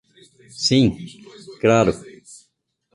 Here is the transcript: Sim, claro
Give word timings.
Sim, 0.65 0.85
claro 1.59 1.93